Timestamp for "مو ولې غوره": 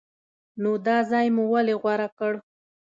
1.35-2.07